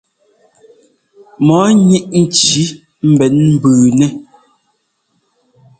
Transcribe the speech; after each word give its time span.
Mɔɔ 1.45 1.65
ŋíʼ 1.87 2.03
nci 2.21 2.63
mbɛ̌n 3.11 3.35
mbʉʉnɛ́. 3.53 4.09